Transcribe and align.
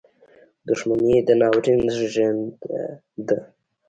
•دښمني 0.67 1.15
د 1.27 1.29
ناورین 1.39 1.81
زېږنده 1.95 2.53
ده. 3.27 3.37